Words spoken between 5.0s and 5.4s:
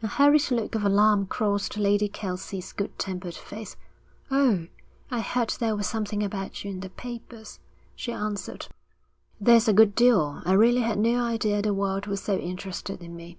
I